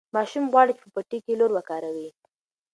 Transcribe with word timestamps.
ماشوم 0.15 0.45
غواړي 0.53 0.71
چې 0.77 0.81
په 0.83 0.89
پټي 0.95 1.19
کې 1.25 1.37
لور 1.39 1.51
وکاروي. 1.53 2.09